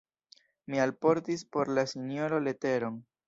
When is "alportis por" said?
0.85-1.71